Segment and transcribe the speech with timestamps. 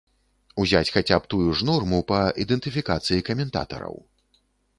[0.61, 3.95] Узяць хаця б тую ж норму па ідэнтыфікацыі каментатараў.